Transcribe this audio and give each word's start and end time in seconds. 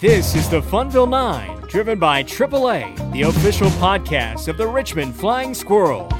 This 0.00 0.34
is 0.34 0.48
the 0.48 0.62
Funville 0.62 1.10
Nine, 1.10 1.60
driven 1.68 1.98
by 1.98 2.22
AAA, 2.22 3.12
the 3.12 3.20
official 3.20 3.68
podcast 3.72 4.48
of 4.48 4.56
the 4.56 4.66
Richmond 4.66 5.14
Flying 5.14 5.52
Squirrels. 5.52 6.10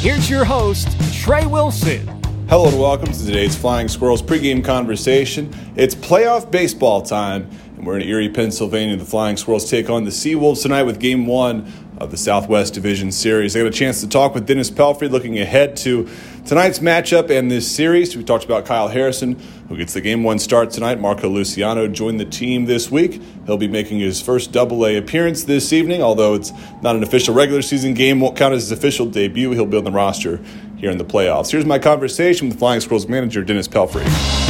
Here's 0.00 0.30
your 0.30 0.46
host, 0.46 0.88
Trey 1.12 1.44
Wilson. 1.44 2.08
Hello 2.48 2.68
and 2.68 2.80
welcome 2.80 3.12
to 3.12 3.26
today's 3.26 3.54
Flying 3.54 3.88
Squirrels 3.88 4.22
pregame 4.22 4.64
conversation. 4.64 5.54
It's 5.76 5.94
playoff 5.94 6.50
baseball 6.50 7.02
time, 7.02 7.50
and 7.76 7.86
we're 7.86 7.98
in 7.98 8.08
Erie, 8.08 8.30
Pennsylvania. 8.30 8.96
The 8.96 9.04
Flying 9.04 9.36
Squirrels 9.36 9.68
take 9.68 9.90
on 9.90 10.04
the 10.04 10.10
Seawolves 10.10 10.62
tonight 10.62 10.84
with 10.84 10.98
Game 10.98 11.26
One 11.26 11.70
of 11.98 12.10
the 12.10 12.16
Southwest 12.16 12.74
Division 12.74 13.12
Series. 13.12 13.54
I 13.54 13.60
got 13.60 13.66
a 13.66 13.70
chance 13.70 14.00
to 14.00 14.08
talk 14.08 14.34
with 14.34 14.46
Dennis 14.46 14.70
Pelfrey 14.70 15.10
looking 15.10 15.38
ahead 15.38 15.76
to 15.78 16.08
tonight's 16.44 16.78
matchup 16.78 17.30
and 17.30 17.50
this 17.50 17.70
series. 17.70 18.16
We 18.16 18.24
talked 18.24 18.44
about 18.44 18.64
Kyle 18.64 18.88
Harrison, 18.88 19.38
who 19.68 19.76
gets 19.76 19.92
the 19.92 20.00
game 20.00 20.24
one 20.24 20.38
start 20.38 20.70
tonight. 20.70 20.98
Marco 21.00 21.28
Luciano 21.28 21.86
joined 21.88 22.18
the 22.18 22.24
team 22.24 22.64
this 22.64 22.90
week. 22.90 23.22
He'll 23.46 23.56
be 23.56 23.68
making 23.68 24.00
his 24.00 24.20
first 24.20 24.52
double 24.52 24.86
A 24.86 24.96
appearance 24.96 25.44
this 25.44 25.72
evening, 25.72 26.02
although 26.02 26.34
it's 26.34 26.52
not 26.82 26.96
an 26.96 27.02
official 27.02 27.34
regular 27.34 27.62
season 27.62 27.94
game, 27.94 28.20
won't 28.20 28.36
count 28.36 28.54
as 28.54 28.62
his 28.62 28.72
official 28.72 29.06
debut. 29.06 29.50
He'll 29.52 29.66
be 29.66 29.76
on 29.76 29.84
the 29.84 29.90
roster 29.90 30.40
here 30.78 30.90
in 30.90 30.98
the 30.98 31.04
playoffs. 31.04 31.52
Here's 31.52 31.66
my 31.66 31.78
conversation 31.78 32.48
with 32.48 32.58
Flying 32.58 32.80
Squirrels 32.80 33.06
manager 33.06 33.42
Dennis 33.42 33.68
Pelfrey. 33.68 34.41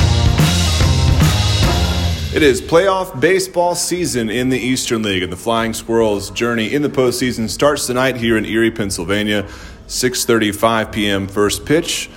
It 2.35 2.43
is 2.43 2.63
playoff 2.63 3.21
baseball 3.21 3.75
season 3.75 4.31
in 4.31 4.49
the 4.49 4.59
Eastern 4.59 5.03
League, 5.03 5.23
and 5.23 5.31
the 5.31 5.37
Flying 5.37 5.75
Squirrels' 5.75 6.31
journey 6.31 6.73
in 6.73 6.81
the 6.81 6.89
postseason 6.89 7.47
starts 7.51 7.87
tonight 7.87 8.17
here 8.17 8.39
in 8.39 8.47
Erie, 8.47 8.71
Pennsylvania. 8.71 9.43
6:35 9.87 10.93
p.m. 10.93 11.29
first 11.29 11.67
pitch. 11.67 12.09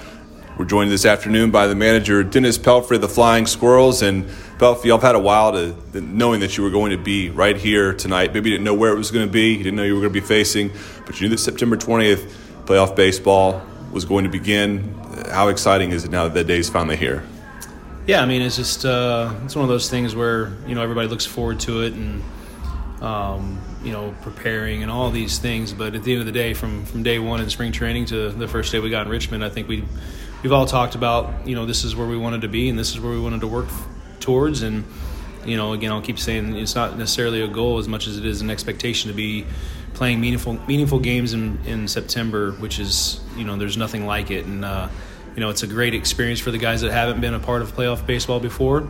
We're 0.58 0.64
joined 0.64 0.90
this 0.90 1.04
afternoon 1.04 1.52
by 1.52 1.68
the 1.68 1.76
manager 1.76 2.24
Dennis 2.24 2.58
Pelfrey 2.58 2.96
of 2.96 3.02
the 3.02 3.10
Flying 3.10 3.46
Squirrels, 3.46 4.02
and 4.02 4.24
Pelfrey, 4.58 4.86
y'all 4.86 5.00
had 5.00 5.16
a 5.16 5.20
while 5.20 5.52
to 5.52 6.00
knowing 6.00 6.40
that 6.40 6.56
you 6.56 6.64
were 6.64 6.70
going 6.70 6.92
to 6.92 6.98
be 6.98 7.30
right 7.30 7.58
here 7.58 7.94
tonight. 7.94 8.34
Maybe 8.34 8.52
you 8.52 8.56
didn't 8.56 8.66
know 8.66 8.74
where 8.74 8.94
it 8.94 8.98
was 8.98 9.12
going 9.12 9.28
to 9.28 9.32
be, 9.32 9.50
you 9.52 9.64
didn't 9.66 9.76
know 9.76 9.84
you 9.84 9.96
were 9.96 10.02
going 10.02 10.14
to 10.14 10.22
be 10.22 10.26
facing, 10.26 10.72
but 11.06 11.20
you 11.20 11.28
knew 11.28 11.36
that 11.36 11.42
September 11.42 11.76
20th 11.76 12.32
playoff 12.64 12.96
baseball 12.96 13.62
was 13.92 14.06
going 14.06 14.24
to 14.24 14.32
begin. 14.32 14.94
How 15.30 15.50
exciting 15.50 15.92
is 15.92 16.06
it 16.06 16.12
now 16.12 16.24
that 16.24 16.36
that 16.36 16.48
day 16.48 16.60
is 16.60 16.70
finally 16.70 16.96
here? 16.96 17.26
Yeah, 18.08 18.22
I 18.22 18.28
mean, 18.28 18.44
it's 18.44 18.56
just 18.56 18.86
uh, 18.86 19.34
it's 19.46 19.56
one 19.56 19.64
of 19.64 19.70
those 19.70 19.90
things 19.90 20.16
where 20.16 20.54
you 20.68 20.76
know 20.76 20.84
everybody 20.84 21.08
looks 21.08 21.26
forward 21.26 21.60
to 21.62 21.82
it 21.82 21.94
and 21.94 22.22
um, 23.02 23.60
you 23.84 23.92
know 23.92 24.14
preparing 24.22 24.84
and 24.84 24.92
all 24.92 25.10
these 25.10 25.40
things. 25.40 25.74
But 25.74 25.96
at 25.96 26.04
the 26.04 26.12
end 26.12 26.20
of 26.20 26.28
the 26.28 26.32
day, 26.32 26.54
from 26.54 26.86
from 26.86 27.02
day 27.02 27.18
one 27.18 27.42
in 27.42 27.50
spring 27.50 27.72
training 27.72 28.06
to 28.08 28.30
the 28.30 28.48
first 28.48 28.72
day 28.72 28.78
we 28.78 28.92
got 28.92 29.08
in 29.08 29.12
Richmond, 29.12 29.44
I 29.44 29.50
think 29.50 29.68
we 29.68 29.84
we've 30.44 30.52
all 30.52 30.68
talked 30.68 30.94
about 30.94 31.48
you 31.48 31.56
know 31.56 31.66
this 31.66 31.84
is 31.84 31.96
where 31.96 32.06
we 32.06 32.16
wanted 32.16 32.42
to 32.42 32.48
be 32.48 32.70
and 32.70 32.78
this 32.78 32.92
is 32.92 33.00
where 33.00 33.12
we 33.12 33.20
wanted 33.20 33.42
to 33.42 33.48
work 33.48 33.70
towards. 34.20 34.62
And 34.62 34.84
you 35.44 35.58
know, 35.58 35.74
again, 35.74 35.92
I'll 35.92 36.02
keep 36.02 36.20
saying 36.20 36.56
it's 36.58 36.76
not 36.76 37.00
necessarily 37.00 37.42
a 37.42 37.48
goal 37.48 37.80
as 37.80 37.88
much 37.88 38.06
as 38.06 38.20
it 38.20 38.26
is 38.26 38.40
an 38.40 38.52
expectation 38.52 39.10
to 39.10 39.16
be 39.16 39.48
playing 39.96 40.22
meaningful 40.22 40.60
meaningful 40.68 41.00
games 41.00 41.34
in 41.34 41.58
in 41.66 41.88
September, 41.88 42.52
which 42.52 42.78
is 42.78 43.20
you 43.36 43.46
know 43.46 43.58
there's 43.58 43.78
nothing 43.78 44.06
like 44.06 44.30
it 44.30 44.46
and. 44.46 44.64
Uh, 44.64 44.90
you 45.36 45.42
know, 45.42 45.50
it's 45.50 45.64
a 45.64 45.68
great 45.68 45.94
experience 45.94 46.40
for 46.40 46.52
the 46.52 46.58
guys 46.58 46.82
that 46.82 46.92
haven't 46.92 47.20
been 47.20 47.34
a 47.34 47.40
part 47.40 47.62
of 47.62 47.76
playoff 47.76 48.06
baseball 48.06 48.40
before, 48.40 48.88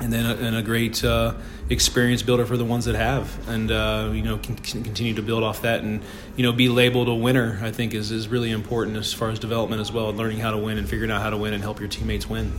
and 0.00 0.12
then 0.12 0.26
a, 0.26 0.34
and 0.34 0.56
a 0.56 0.62
great 0.62 1.02
uh, 1.04 1.34
experience 1.70 2.22
builder 2.22 2.46
for 2.46 2.56
the 2.56 2.64
ones 2.64 2.86
that 2.86 2.96
have, 2.96 3.48
and 3.48 3.70
uh, 3.70 4.10
you 4.12 4.22
know, 4.22 4.38
can, 4.38 4.56
can, 4.56 4.82
continue 4.82 5.14
to 5.14 5.22
build 5.22 5.44
off 5.44 5.62
that, 5.62 5.82
and 5.82 6.02
you 6.36 6.42
know, 6.42 6.52
be 6.52 6.68
labeled 6.68 7.08
a 7.08 7.14
winner. 7.14 7.60
I 7.62 7.70
think 7.70 7.94
is 7.94 8.10
is 8.10 8.28
really 8.28 8.50
important 8.50 8.96
as 8.96 9.12
far 9.12 9.30
as 9.30 9.38
development 9.38 9.80
as 9.80 9.92
well, 9.92 10.08
and 10.08 10.18
learning 10.18 10.38
how 10.40 10.50
to 10.50 10.58
win 10.58 10.78
and 10.78 10.88
figuring 10.88 11.10
out 11.10 11.22
how 11.22 11.30
to 11.30 11.36
win 11.36 11.54
and 11.54 11.62
help 11.62 11.78
your 11.78 11.88
teammates 11.88 12.28
win. 12.28 12.52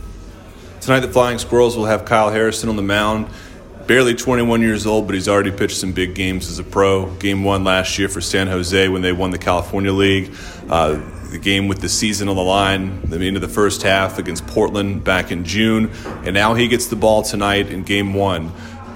Tonight, 0.80 1.00
the 1.00 1.08
Flying 1.08 1.38
Squirrels 1.38 1.76
will 1.76 1.84
have 1.84 2.06
Kyle 2.06 2.30
Harrison 2.30 2.70
on 2.70 2.76
the 2.76 2.82
mound. 2.82 3.28
Barely 3.86 4.14
21 4.14 4.62
years 4.62 4.86
old, 4.86 5.06
but 5.06 5.14
he's 5.14 5.28
already 5.28 5.50
pitched 5.50 5.76
some 5.76 5.92
big 5.92 6.14
games 6.14 6.48
as 6.48 6.58
a 6.58 6.64
pro. 6.64 7.10
Game 7.16 7.44
one 7.44 7.64
last 7.64 7.98
year 7.98 8.08
for 8.08 8.20
San 8.20 8.46
Jose 8.46 8.88
when 8.88 9.02
they 9.02 9.12
won 9.12 9.30
the 9.30 9.38
California 9.38 9.92
League. 9.92 10.32
Uh, 10.68 11.00
the 11.30 11.38
game 11.38 11.68
with 11.68 11.80
the 11.80 11.88
season 11.88 12.28
on 12.28 12.36
the 12.36 12.42
line, 12.42 13.00
the 13.02 13.18
end 13.24 13.36
of 13.36 13.42
the 13.42 13.48
first 13.48 13.82
half 13.82 14.18
against 14.18 14.46
Portland 14.46 15.04
back 15.04 15.30
in 15.30 15.44
June, 15.44 15.90
and 16.24 16.34
now 16.34 16.54
he 16.54 16.68
gets 16.68 16.86
the 16.88 16.96
ball 16.96 17.22
tonight 17.22 17.70
in 17.70 17.82
game 17.82 18.14
one. 18.14 18.48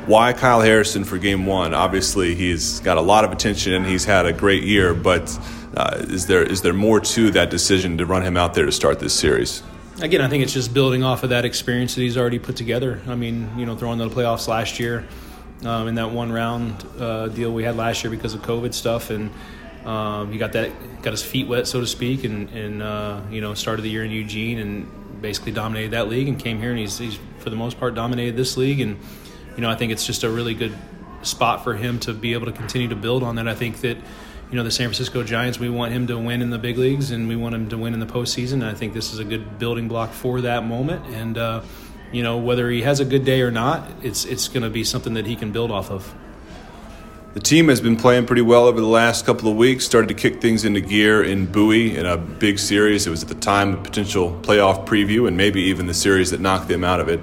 Why 0.06 0.32
Kyle 0.34 0.60
Harrison 0.60 1.04
for 1.04 1.16
game 1.16 1.46
one? 1.46 1.72
Obviously, 1.72 2.34
he's 2.34 2.80
got 2.80 2.98
a 2.98 3.00
lot 3.00 3.24
of 3.24 3.32
attention 3.32 3.72
and 3.72 3.86
he's 3.86 4.04
had 4.04 4.26
a 4.26 4.32
great 4.32 4.62
year, 4.64 4.92
but 4.92 5.38
uh, 5.76 5.96
is 6.00 6.26
there 6.26 6.42
is 6.42 6.60
there 6.60 6.74
more 6.74 7.00
to 7.00 7.30
that 7.30 7.50
decision 7.50 7.98
to 7.98 8.06
run 8.06 8.22
him 8.22 8.36
out 8.36 8.54
there 8.54 8.66
to 8.66 8.72
start 8.72 8.98
this 8.98 9.14
series? 9.14 9.62
Again, 10.02 10.20
I 10.20 10.28
think 10.28 10.42
it's 10.42 10.52
just 10.52 10.74
building 10.74 11.02
off 11.02 11.22
of 11.22 11.30
that 11.30 11.44
experience 11.44 11.94
that 11.94 12.02
he's 12.02 12.18
already 12.18 12.38
put 12.38 12.56
together. 12.56 13.00
I 13.06 13.14
mean, 13.14 13.50
you 13.56 13.64
know, 13.64 13.76
throwing 13.76 13.98
the 13.98 14.10
playoffs 14.10 14.48
last 14.48 14.78
year 14.78 15.06
um, 15.64 15.88
in 15.88 15.94
that 15.94 16.10
one 16.10 16.32
round 16.32 16.84
uh, 16.98 17.28
deal 17.28 17.52
we 17.52 17.64
had 17.64 17.76
last 17.76 18.04
year 18.04 18.10
because 18.10 18.34
of 18.34 18.42
COVID 18.42 18.74
stuff, 18.74 19.10
and 19.10 19.30
um, 19.84 20.32
he 20.32 20.38
got 20.38 20.52
that 20.52 20.70
got 21.02 21.10
his 21.10 21.22
feet 21.22 21.46
wet, 21.46 21.66
so 21.66 21.80
to 21.80 21.86
speak, 21.86 22.24
and, 22.24 22.48
and 22.50 22.82
uh, 22.82 23.20
you 23.30 23.40
know 23.40 23.54
started 23.54 23.82
the 23.82 23.90
year 23.90 24.04
in 24.04 24.10
Eugene 24.10 24.58
and 24.58 25.20
basically 25.20 25.52
dominated 25.52 25.92
that 25.92 26.08
league 26.08 26.28
and 26.28 26.38
came 26.38 26.60
here 26.60 26.70
and 26.70 26.78
he's, 26.78 26.98
he's 26.98 27.18
for 27.38 27.48
the 27.48 27.56
most 27.56 27.78
part 27.78 27.94
dominated 27.94 28.36
this 28.36 28.58
league 28.58 28.80
and 28.80 28.98
you 29.56 29.62
know 29.62 29.70
I 29.70 29.74
think 29.74 29.90
it's 29.90 30.04
just 30.04 30.22
a 30.22 30.28
really 30.28 30.52
good 30.52 30.76
spot 31.22 31.64
for 31.64 31.74
him 31.74 31.98
to 32.00 32.12
be 32.12 32.34
able 32.34 32.44
to 32.46 32.52
continue 32.52 32.88
to 32.88 32.96
build 32.96 33.22
on 33.22 33.36
that. 33.36 33.48
I 33.48 33.54
think 33.54 33.80
that 33.80 33.96
you 34.50 34.56
know 34.56 34.64
the 34.64 34.70
San 34.70 34.88
Francisco 34.88 35.22
Giants 35.22 35.58
we 35.58 35.68
want 35.68 35.92
him 35.92 36.06
to 36.08 36.18
win 36.18 36.42
in 36.42 36.50
the 36.50 36.58
big 36.58 36.78
leagues 36.78 37.10
and 37.10 37.28
we 37.28 37.36
want 37.36 37.54
him 37.54 37.68
to 37.70 37.78
win 37.78 37.94
in 37.94 38.00
the 38.00 38.06
postseason. 38.06 38.54
And 38.54 38.66
I 38.66 38.74
think 38.74 38.92
this 38.92 39.12
is 39.12 39.18
a 39.18 39.24
good 39.24 39.58
building 39.58 39.88
block 39.88 40.12
for 40.12 40.40
that 40.42 40.64
moment 40.64 41.04
and. 41.14 41.36
Uh, 41.38 41.62
you 42.12 42.22
know 42.22 42.36
whether 42.36 42.70
he 42.70 42.82
has 42.82 43.00
a 43.00 43.04
good 43.04 43.24
day 43.24 43.42
or 43.42 43.50
not, 43.50 43.90
it's 44.02 44.24
it's 44.24 44.46
going 44.46 44.62
to 44.62 44.70
be 44.70 44.84
something 44.84 45.14
that 45.14 45.26
he 45.26 45.34
can 45.34 45.50
build 45.50 45.72
off 45.72 45.90
of. 45.90 46.14
The 47.34 47.40
team 47.40 47.66
has 47.66 47.80
been 47.80 47.96
playing 47.96 48.26
pretty 48.26 48.42
well 48.42 48.66
over 48.66 48.80
the 48.80 48.86
last 48.86 49.26
couple 49.26 49.50
of 49.50 49.56
weeks, 49.56 49.84
started 49.84 50.06
to 50.06 50.14
kick 50.14 50.40
things 50.40 50.64
into 50.64 50.80
gear 50.80 51.20
in 51.20 51.46
Bowie 51.46 51.96
in 51.96 52.06
a 52.06 52.16
big 52.16 52.60
series. 52.60 53.08
It 53.08 53.10
was 53.10 53.24
at 53.24 53.28
the 53.28 53.34
time 53.34 53.74
a 53.74 53.76
potential 53.76 54.38
playoff 54.42 54.86
preview 54.86 55.26
and 55.26 55.36
maybe 55.36 55.62
even 55.62 55.88
the 55.88 55.94
series 55.94 56.30
that 56.30 56.38
knocked 56.38 56.68
them 56.68 56.84
out 56.84 57.00
of 57.00 57.08
it. 57.08 57.18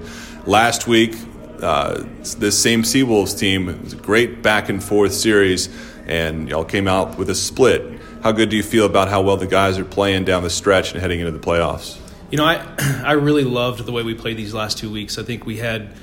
Last 0.46 0.86
week, 0.86 1.16
uh, 1.62 2.04
this 2.40 2.62
same 2.62 2.84
Seawolves 2.84 3.40
team, 3.40 3.70
it 3.70 3.82
was 3.82 3.94
a 3.94 3.96
great 3.96 4.44
back 4.44 4.68
and 4.68 4.84
forth 4.84 5.14
series, 5.14 5.70
and 6.08 6.50
y'all 6.50 6.66
came 6.66 6.90
out 6.90 7.18
with 7.18 7.30
a 7.30 7.36
split. 7.36 8.02
How 8.22 8.34
good 8.34 8.50
do 8.50 8.58
you 8.58 8.64
feel 8.64 8.86
about 8.86 9.08
how 9.08 9.22
well 9.22 9.38
the 9.38 9.48
guys 9.48 9.80
are 9.80 9.86
playing 9.86 10.26
down 10.26 10.44
the 10.44 10.50
stretch 10.50 10.92
and 10.92 11.00
heading 11.00 11.22
into 11.22 11.32
the 11.32 11.40
playoffs? 11.40 11.98
You 12.32 12.38
know, 12.38 12.44
I, 12.44 12.58
I 13.06 13.14
really 13.14 13.46
loved 13.46 13.86
the 13.86 13.94
way 13.94 14.04
we 14.04 14.14
played 14.14 14.36
these 14.36 14.54
last 14.54 14.78
two 14.78 14.92
weeks. 14.92 15.18
I 15.18 15.24
think 15.24 15.46
we 15.46 15.56
had, 15.56 15.94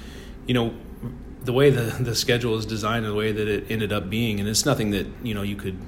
you 0.47 0.55
know, 0.55 0.73
the 1.43 1.53
way 1.53 1.71
the, 1.71 2.03
the 2.03 2.15
schedule 2.15 2.57
is 2.57 2.67
designed 2.67 3.05
and 3.05 3.15
the 3.15 3.19
way 3.19 3.33
that 3.33 3.49
it 3.49 3.71
ended 3.71 3.93
up 3.93 4.11
being, 4.11 4.41
and 4.41 4.49
it's 4.49 4.67
nothing 4.67 4.91
that 4.91 5.07
you 5.23 5.35
know 5.35 5.43
you 5.43 5.57
could 5.57 5.79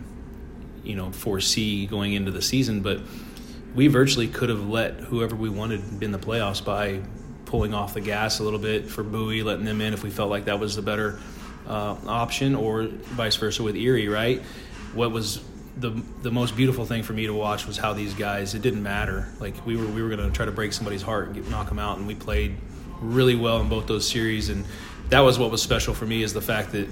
you 0.83 0.94
know 0.94 1.11
foresee 1.12 1.87
going 1.87 2.12
into 2.12 2.31
the 2.31 2.43
season, 2.43 2.81
but 2.81 3.00
we 3.75 3.87
virtually 3.87 4.28
could 4.28 4.49
have 4.49 4.69
let 4.69 4.94
whoever 4.94 5.37
we 5.37 5.49
wanted 5.49 6.03
in 6.03 6.10
the 6.12 6.19
playoffs 6.19 6.65
by 6.65 7.00
pulling 7.44 7.75
off 7.75 7.94
the 7.94 8.00
gas 8.00 8.39
a 8.39 8.44
little 8.44 8.59
bit 8.59 8.87
for 8.89 9.03
Bowie, 9.03 9.43
letting 9.43 9.65
them 9.65 9.81
in 9.81 9.93
if 9.93 10.03
we 10.03 10.10
felt 10.10 10.31
like 10.31 10.47
that 10.47 10.59
was 10.59 10.77
the 10.77 10.83
better 10.83 11.21
uh, 11.66 11.97
option, 12.06 12.55
or 12.55 12.84
vice 12.87 13.37
versa 13.37 13.62
with 13.62 13.77
Erie. 13.77 14.09
Right? 14.09 14.43
What 14.94 15.10
was 15.12 15.41
the 15.77 15.91
the 16.22 16.31
most 16.31 16.56
beautiful 16.56 16.84
thing 16.84 17.03
for 17.03 17.12
me 17.12 17.27
to 17.27 17.34
watch 17.34 17.66
was 17.66 17.77
how 17.77 17.93
these 17.93 18.15
guys. 18.15 18.55
It 18.55 18.62
didn't 18.62 18.83
matter. 18.83 19.28
Like 19.41 19.66
we 19.66 19.77
were 19.77 19.87
we 19.87 20.03
were 20.03 20.09
going 20.09 20.28
to 20.28 20.34
try 20.34 20.47
to 20.47 20.53
break 20.53 20.72
somebody's 20.72 21.03
heart 21.03 21.27
and 21.27 21.34
get, 21.34 21.49
knock 21.49 21.69
them 21.69 21.78
out, 21.78 21.99
and 21.99 22.06
we 22.06 22.15
played 22.15 22.56
really 23.00 23.34
well 23.34 23.60
in 23.60 23.69
both 23.69 23.87
those 23.87 24.06
series 24.06 24.50
and 24.50 24.65
that 25.10 25.21
was 25.21 25.38
what 25.38 25.50
was 25.50 25.62
special 25.62 25.94
for 25.94 26.06
me 26.06 26.22
is 26.22 26.32
the 26.32 26.41
fact 26.41 26.72
that 26.72 26.88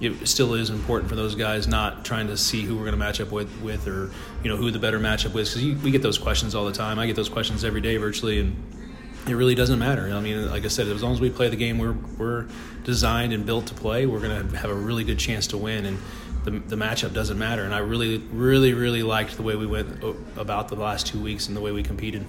it 0.00 0.26
still 0.26 0.54
is 0.54 0.70
important 0.70 1.10
for 1.10 1.16
those 1.16 1.34
guys 1.34 1.68
not 1.68 2.04
trying 2.04 2.26
to 2.28 2.36
see 2.36 2.62
who 2.62 2.74
we're 2.74 2.82
going 2.82 2.92
to 2.92 2.98
match 2.98 3.20
up 3.20 3.30
with, 3.30 3.50
with 3.60 3.86
or 3.86 4.10
you 4.42 4.50
know 4.50 4.56
who 4.56 4.70
the 4.70 4.78
better 4.78 4.98
matchup 4.98 5.36
is 5.36 5.54
because 5.54 5.82
we 5.82 5.90
get 5.90 6.02
those 6.02 6.18
questions 6.18 6.54
all 6.54 6.64
the 6.64 6.72
time. 6.72 6.98
I 6.98 7.06
get 7.06 7.16
those 7.16 7.28
questions 7.28 7.64
every 7.64 7.80
day 7.80 7.96
virtually, 7.96 8.40
and 8.40 8.56
it 9.28 9.34
really 9.34 9.54
doesn't 9.54 9.78
matter. 9.78 10.10
I 10.12 10.20
mean, 10.20 10.50
like 10.50 10.64
I 10.64 10.68
said, 10.68 10.88
as 10.88 11.02
long 11.02 11.12
as 11.12 11.20
we 11.20 11.30
play 11.30 11.48
the 11.48 11.56
game 11.56 11.78
we're 11.78 11.96
we're 12.18 12.46
designed 12.84 13.32
and 13.32 13.44
built 13.44 13.66
to 13.66 13.74
play, 13.74 14.06
we're 14.06 14.20
going 14.20 14.48
to 14.48 14.56
have 14.56 14.70
a 14.70 14.74
really 14.74 15.04
good 15.04 15.18
chance 15.18 15.46
to 15.48 15.58
win. 15.58 15.84
And 15.84 15.98
the, 16.44 16.52
the 16.52 16.76
matchup 16.76 17.12
doesn't 17.12 17.38
matter. 17.38 17.64
And 17.64 17.74
I 17.74 17.78
really, 17.78 18.18
really, 18.32 18.72
really 18.72 19.02
liked 19.02 19.36
the 19.36 19.42
way 19.42 19.56
we 19.56 19.66
went 19.66 20.02
about 20.36 20.68
the 20.68 20.76
last 20.76 21.06
two 21.06 21.20
weeks 21.20 21.48
and 21.48 21.56
the 21.56 21.60
way 21.60 21.72
we 21.72 21.82
competed. 21.82 22.24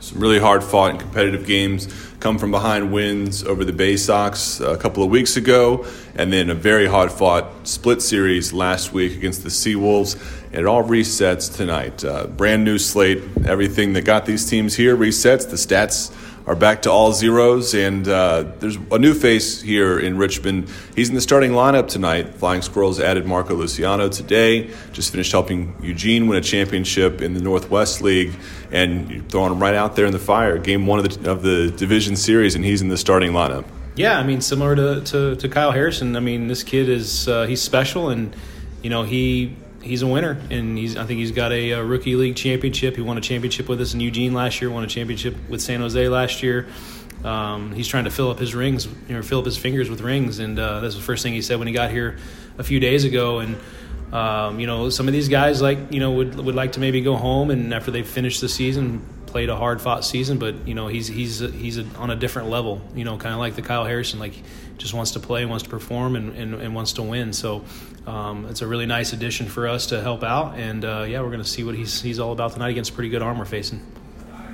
Some 0.00 0.20
really 0.20 0.38
hard 0.38 0.62
fought 0.62 0.90
and 0.90 1.00
competitive 1.00 1.46
games 1.46 1.88
come 2.20 2.38
from 2.38 2.50
behind 2.50 2.92
wins 2.92 3.42
over 3.44 3.64
the 3.64 3.72
Bay 3.72 3.96
Sox 3.96 4.60
a 4.60 4.76
couple 4.76 5.02
of 5.02 5.10
weeks 5.10 5.36
ago, 5.36 5.86
and 6.14 6.32
then 6.32 6.50
a 6.50 6.54
very 6.54 6.86
hard 6.86 7.10
fought 7.10 7.46
split 7.66 8.02
series 8.02 8.52
last 8.52 8.92
week 8.92 9.16
against 9.16 9.42
the 9.42 9.48
Seawolves. 9.48 10.14
And 10.46 10.60
it 10.60 10.66
all 10.66 10.82
resets 10.84 11.54
tonight. 11.54 12.04
Uh, 12.04 12.26
brand 12.26 12.64
new 12.64 12.78
slate. 12.78 13.22
Everything 13.44 13.92
that 13.94 14.04
got 14.04 14.26
these 14.26 14.48
teams 14.48 14.74
here 14.74 14.96
resets. 14.96 15.48
The 15.48 15.56
stats 15.56 16.12
are 16.46 16.54
back 16.54 16.82
to 16.82 16.90
all 16.90 17.12
zeros, 17.12 17.74
and 17.74 18.06
uh, 18.06 18.44
there's 18.60 18.76
a 18.92 18.98
new 18.98 19.14
face 19.14 19.60
here 19.60 19.98
in 19.98 20.16
Richmond. 20.16 20.70
He's 20.94 21.08
in 21.08 21.16
the 21.16 21.20
starting 21.20 21.50
lineup 21.50 21.88
tonight. 21.88 22.34
Flying 22.34 22.62
Squirrels 22.62 23.00
added 23.00 23.26
Marco 23.26 23.54
Luciano 23.54 24.08
today. 24.08 24.70
Just 24.92 25.10
finished 25.10 25.32
helping 25.32 25.74
Eugene 25.82 26.28
win 26.28 26.38
a 26.38 26.40
championship 26.42 27.20
in 27.20 27.34
the 27.34 27.40
Northwest 27.40 28.00
League, 28.00 28.32
and 28.70 29.28
throwing 29.28 29.52
him 29.52 29.60
right 29.60 29.74
out 29.74 29.96
there 29.96 30.06
in 30.06 30.12
the 30.12 30.20
fire. 30.20 30.58
Game 30.58 30.86
one 30.86 31.00
of 31.00 31.22
the, 31.22 31.30
of 31.30 31.42
the 31.42 31.72
division 31.72 32.14
series, 32.14 32.54
and 32.54 32.64
he's 32.64 32.80
in 32.80 32.88
the 32.88 32.98
starting 32.98 33.32
lineup. 33.32 33.64
Yeah, 33.96 34.18
I 34.18 34.22
mean, 34.22 34.40
similar 34.40 34.76
to, 34.76 35.00
to, 35.00 35.36
to 35.36 35.48
Kyle 35.48 35.72
Harrison. 35.72 36.16
I 36.16 36.20
mean, 36.20 36.48
this 36.48 36.62
kid 36.62 36.88
is 36.88 37.26
uh, 37.28 37.46
he's 37.46 37.62
special, 37.62 38.10
and 38.10 38.36
you 38.82 38.90
know 38.90 39.02
he 39.02 39.56
he's 39.86 40.02
a 40.02 40.06
winner, 40.06 40.40
and 40.50 40.76
he's 40.76 40.96
I 40.96 41.04
think 41.04 41.18
he's 41.18 41.32
got 41.32 41.52
a, 41.52 41.72
a, 41.72 41.84
rookie 41.84 42.16
league 42.16 42.36
championship. 42.36 42.96
He 42.96 43.02
won 43.02 43.16
a 43.18 43.20
championship 43.20 43.68
with 43.68 43.80
us 43.80 43.94
in 43.94 44.00
Eugene 44.00 44.34
last 44.34 44.60
year. 44.60 44.70
Won 44.70 44.84
a 44.84 44.88
championship 44.88 45.36
with 45.48 45.62
San 45.62 45.80
Jose 45.80 46.08
last 46.08 46.42
year. 46.42 46.66
Um, 47.24 47.72
he's 47.72 47.88
trying 47.88 48.04
to 48.04 48.10
fill 48.10 48.30
up 48.30 48.38
his 48.38 48.54
rings, 48.54 48.86
you 48.86 49.14
know, 49.14 49.22
fill 49.22 49.40
up 49.40 49.46
his 49.46 49.56
fingers 49.56 49.88
with 49.88 50.00
rings, 50.00 50.38
and 50.38 50.58
uh, 50.58 50.80
that's 50.80 50.94
the 50.94 51.00
first 51.00 51.22
thing 51.22 51.32
he 51.32 51.42
said 51.42 51.58
when 51.58 51.66
he 51.66 51.74
got 51.74 51.90
here 51.90 52.18
a 52.58 52.62
few 52.62 52.78
days 52.80 53.04
ago. 53.04 53.38
And 53.40 53.56
um, 54.12 54.60
you 54.60 54.66
know, 54.66 54.90
some 54.90 55.08
of 55.08 55.12
these 55.12 55.28
guys 55.28 55.60
like 55.62 55.78
you 55.90 56.00
know 56.00 56.12
would 56.12 56.36
would 56.36 56.54
like 56.54 56.72
to 56.72 56.80
maybe 56.80 57.00
go 57.00 57.16
home 57.16 57.50
and 57.50 57.72
after 57.72 57.90
they 57.90 58.02
finish 58.02 58.40
the 58.40 58.48
season, 58.48 59.02
played 59.36 59.50
a 59.50 59.56
hard 59.56 59.82
fought 59.82 60.02
season. 60.02 60.38
But 60.38 60.66
you 60.66 60.74
know, 60.74 60.88
he's 60.88 61.06
he's 61.06 61.40
he's 61.40 61.76
a, 61.76 61.84
on 61.98 62.10
a 62.10 62.16
different 62.16 62.48
level. 62.48 62.80
You 62.94 63.04
know, 63.04 63.18
kind 63.18 63.34
of 63.34 63.38
like 63.38 63.54
the 63.54 63.60
Kyle 63.60 63.84
Harrison, 63.84 64.18
like 64.18 64.32
just 64.78 64.94
wants 64.94 65.10
to 65.10 65.20
play, 65.20 65.44
wants 65.44 65.64
to 65.64 65.68
perform, 65.68 66.16
and, 66.16 66.34
and, 66.34 66.54
and 66.54 66.74
wants 66.74 66.94
to 66.94 67.02
win. 67.02 67.34
So 67.34 67.62
um, 68.06 68.46
it's 68.46 68.62
a 68.62 68.66
really 68.66 68.86
nice 68.86 69.12
addition 69.12 69.46
for 69.46 69.68
us 69.68 69.88
to 69.88 70.00
help 70.00 70.22
out. 70.22 70.58
And 70.58 70.86
uh, 70.86 71.04
yeah, 71.06 71.20
we're 71.20 71.28
going 71.28 71.42
to 71.42 71.48
see 71.48 71.64
what 71.64 71.74
he's 71.74 72.00
he's 72.00 72.18
all 72.18 72.32
about 72.32 72.52
tonight 72.52 72.70
against 72.70 72.94
pretty 72.94 73.10
good 73.10 73.20
arm 73.20 73.38
we're 73.38 73.44
facing. 73.44 73.84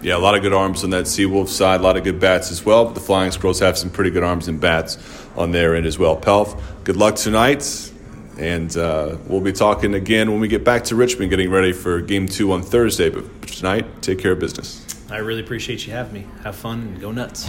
Yeah, 0.02 0.16
a 0.16 0.18
lot 0.18 0.34
of 0.34 0.42
good 0.42 0.52
arms 0.52 0.82
on 0.82 0.90
that 0.90 1.04
Seawolf 1.04 1.46
side, 1.46 1.78
a 1.78 1.84
lot 1.84 1.96
of 1.96 2.02
good 2.02 2.18
bats 2.18 2.50
as 2.50 2.66
well. 2.66 2.86
But 2.86 2.94
the 2.94 3.00
Flying 3.00 3.30
Squirrels 3.30 3.60
have 3.60 3.78
some 3.78 3.88
pretty 3.88 4.10
good 4.10 4.24
arms 4.24 4.48
and 4.48 4.60
bats 4.60 4.98
on 5.36 5.52
their 5.52 5.76
end 5.76 5.86
as 5.86 5.96
well. 5.96 6.16
Pelf, 6.16 6.60
good 6.82 6.96
luck 6.96 7.14
tonight. 7.14 7.91
And 8.38 8.76
uh, 8.76 9.18
we'll 9.26 9.40
be 9.40 9.52
talking 9.52 9.94
again 9.94 10.30
when 10.30 10.40
we 10.40 10.48
get 10.48 10.64
back 10.64 10.84
to 10.84 10.96
Richmond, 10.96 11.30
getting 11.30 11.50
ready 11.50 11.72
for 11.72 12.00
game 12.00 12.26
two 12.26 12.52
on 12.52 12.62
Thursday. 12.62 13.10
But 13.10 13.42
tonight, 13.42 14.02
take 14.02 14.18
care 14.18 14.32
of 14.32 14.38
business. 14.38 14.86
I 15.10 15.18
really 15.18 15.40
appreciate 15.40 15.86
you 15.86 15.92
having 15.92 16.14
me. 16.14 16.26
Have 16.42 16.56
fun 16.56 16.80
and 16.80 17.00
go 17.00 17.12
nuts. 17.12 17.46